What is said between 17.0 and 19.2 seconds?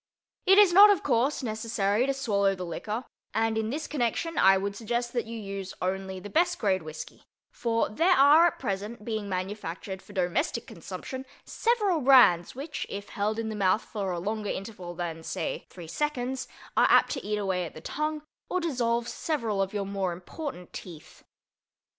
to eat away the tongue or dissolve